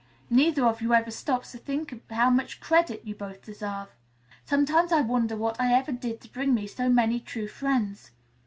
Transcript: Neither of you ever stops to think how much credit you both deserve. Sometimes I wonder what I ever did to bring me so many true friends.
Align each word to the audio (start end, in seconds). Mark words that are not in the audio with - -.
Neither 0.31 0.65
of 0.65 0.81
you 0.81 0.95
ever 0.95 1.11
stops 1.11 1.51
to 1.51 1.59
think 1.59 2.09
how 2.09 2.31
much 2.31 2.59
credit 2.59 3.03
you 3.05 3.13
both 3.13 3.43
deserve. 3.43 3.89
Sometimes 4.43 4.91
I 4.91 5.01
wonder 5.01 5.35
what 5.37 5.61
I 5.61 5.73
ever 5.73 5.91
did 5.91 6.21
to 6.21 6.33
bring 6.33 6.55
me 6.55 6.65
so 6.65 6.89
many 6.89 7.19
true 7.19 7.47
friends. 7.47 8.09